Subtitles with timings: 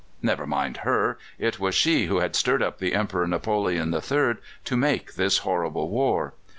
[0.23, 4.37] "Never mind her; it was she who had stirred up the Emperor Napoleon III.
[4.65, 6.33] to make this horrible war."